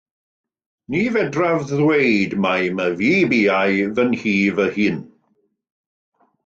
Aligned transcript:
Ni 0.93 1.01
fedraf 1.15 1.59
ddweud 1.73 2.33
mai 2.47 2.63
myfi 2.79 3.13
biau 3.35 3.77
fy 3.95 4.05
nhŷ 4.09 4.31
fy 4.57 4.71
hun. 4.75 4.99